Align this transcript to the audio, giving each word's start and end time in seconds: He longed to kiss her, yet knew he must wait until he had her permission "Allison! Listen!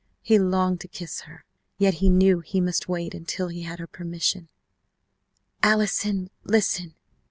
He 0.23 0.39
longed 0.39 0.79
to 0.81 0.87
kiss 0.87 1.21
her, 1.29 1.45
yet 1.77 2.01
knew 2.01 2.39
he 2.39 2.59
must 2.59 2.89
wait 2.89 3.13
until 3.13 3.49
he 3.49 3.61
had 3.61 3.77
her 3.77 3.85
permission 3.85 4.49
"Allison! 5.61 6.31
Listen! 6.43 6.95